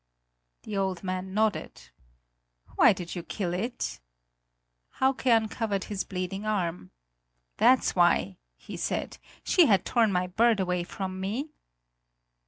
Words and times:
The 0.63 0.75
old 0.75 1.03
man 1.03 1.31
nodded: 1.35 1.91
"Why 2.75 2.91
did 2.91 3.13
you 3.13 3.21
kill 3.21 3.53
it?" 3.53 3.99
Hauke 4.99 5.27
uncovered 5.27 5.83
his 5.83 6.03
bleeding 6.03 6.43
arm. 6.43 6.89
"That's 7.57 7.95
why," 7.95 8.37
he 8.57 8.77
said. 8.77 9.19
"She 9.43 9.67
had 9.67 9.85
torn 9.85 10.11
my 10.11 10.25
bird 10.25 10.59
away 10.59 10.85
from 10.85 11.19
me!" 11.19 11.51